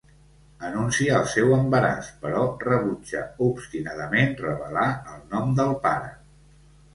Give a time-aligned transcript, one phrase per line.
[0.67, 6.11] Anuncia el seu embaràs però rebutja obstinadament revelar el nom del pare.